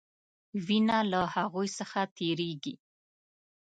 [0.65, 2.75] وینه له هغوي څخه تیریږي.